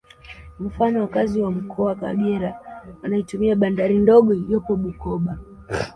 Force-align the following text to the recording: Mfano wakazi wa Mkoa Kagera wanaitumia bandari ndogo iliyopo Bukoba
Mfano 0.59 1.01
wakazi 1.01 1.41
wa 1.41 1.51
Mkoa 1.51 1.95
Kagera 1.95 2.59
wanaitumia 3.03 3.55
bandari 3.55 3.97
ndogo 3.97 4.33
iliyopo 4.33 4.75
Bukoba 4.75 5.37